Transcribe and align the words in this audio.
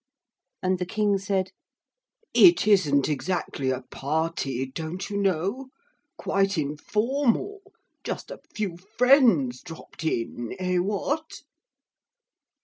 And 0.63 0.79
the 0.79 0.85
King 0.87 1.19
said, 1.19 1.51
'It 2.33 2.65
isn't 2.65 3.07
exactly 3.07 3.69
a 3.69 3.83
party, 3.91 4.65
don't 4.65 5.07
you 5.11 5.15
know. 5.17 5.69
Quite 6.17 6.57
informal. 6.57 7.61
Just 8.03 8.31
a 8.31 8.39
few 8.55 8.77
friends 8.77 9.61
dropped 9.61 10.03
in, 10.03 10.55
eh, 10.57 10.79
what?' 10.79 11.43